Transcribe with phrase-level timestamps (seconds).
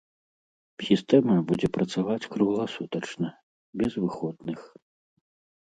[0.85, 3.29] Сістэма будзе працаваць кругласутачна,
[3.83, 4.59] без выходных.